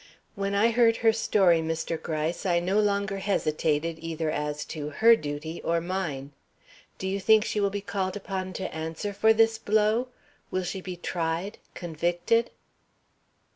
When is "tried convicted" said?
10.95-12.49